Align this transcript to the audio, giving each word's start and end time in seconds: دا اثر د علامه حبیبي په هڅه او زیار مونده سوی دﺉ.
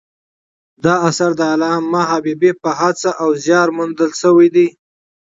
دا 0.83 0.93
اثر 1.09 1.31
د 1.39 1.41
علامه 1.53 2.01
حبیبي 2.11 2.51
په 2.61 2.69
هڅه 2.79 3.09
او 3.21 3.29
زیار 3.43 3.67
مونده 3.75 4.05
سوی 4.21 4.47
دﺉ. 4.55 4.67